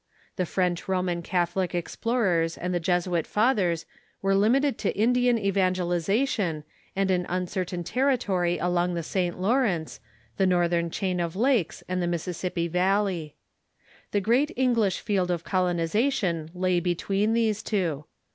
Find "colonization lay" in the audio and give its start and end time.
15.43-16.79